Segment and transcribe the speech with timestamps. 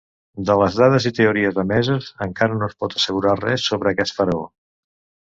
[0.49, 4.41] De les dades i teories emeses, encara no es pot assegurar res sobre aquest faraó.